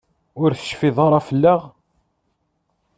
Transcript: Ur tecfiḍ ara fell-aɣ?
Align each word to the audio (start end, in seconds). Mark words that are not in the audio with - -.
Ur 0.41 0.49
tecfiḍ 0.53 0.97
ara 1.05 1.19
fell-aɣ? 1.27 1.61